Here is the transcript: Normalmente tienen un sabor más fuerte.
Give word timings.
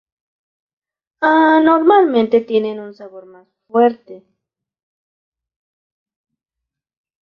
Normalmente 1.61 2.41
tienen 2.41 2.79
un 2.79 2.95
sabor 2.95 3.27
más 3.27 3.47
fuerte. 3.67 4.25